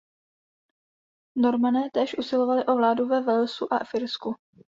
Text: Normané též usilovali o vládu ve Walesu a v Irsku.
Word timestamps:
Normané 1.37 1.89
též 1.93 2.17
usilovali 2.17 2.65
o 2.65 2.75
vládu 2.75 3.07
ve 3.07 3.21
Walesu 3.21 3.73
a 3.73 3.83
v 3.83 3.93
Irsku. 3.95 4.35